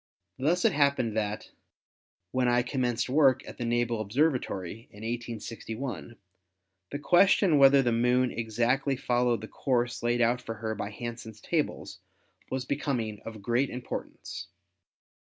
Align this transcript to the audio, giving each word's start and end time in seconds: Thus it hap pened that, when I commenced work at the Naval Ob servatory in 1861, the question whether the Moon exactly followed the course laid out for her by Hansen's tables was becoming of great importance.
Thus 0.39 0.65
it 0.65 0.71
hap 0.73 0.97
pened 0.97 1.13
that, 1.13 1.51
when 2.31 2.47
I 2.47 2.63
commenced 2.63 3.07
work 3.07 3.47
at 3.47 3.59
the 3.59 3.65
Naval 3.65 3.99
Ob 3.99 4.09
servatory 4.09 4.89
in 4.89 5.03
1861, 5.03 6.15
the 6.89 6.97
question 6.97 7.59
whether 7.59 7.83
the 7.83 7.91
Moon 7.91 8.31
exactly 8.31 8.95
followed 8.95 9.41
the 9.41 9.47
course 9.47 10.01
laid 10.01 10.19
out 10.19 10.41
for 10.41 10.55
her 10.55 10.73
by 10.73 10.89
Hansen's 10.89 11.39
tables 11.39 11.99
was 12.49 12.65
becoming 12.65 13.19
of 13.25 13.43
great 13.43 13.69
importance. 13.69 14.47